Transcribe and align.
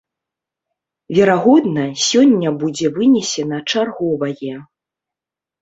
Верагодна, 1.17 1.83
сёння 2.05 2.49
будзе 2.63 2.87
вынесена 2.97 3.57
чарговае. 3.75 4.55